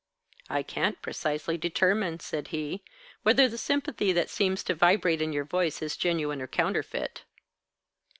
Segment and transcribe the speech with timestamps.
[0.49, 2.83] "I can't precisely determine," said he,
[3.21, 7.23] "whether the sympathy that seems to vibrate in your voice is genuine or counterfeit."